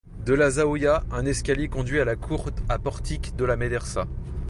[0.25, 4.07] De la zaouïa, un escalier conduit à la cour à portiques de la médersa.